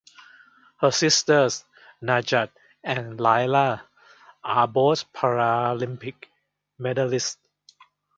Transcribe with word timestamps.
Her 0.77 0.89
sisters 0.89 1.63
Najat 2.01 2.49
and 2.83 3.19
Laila 3.21 3.83
are 4.43 4.67
both 4.67 5.13
Paralympic 5.13 6.23
medalists. 6.79 7.37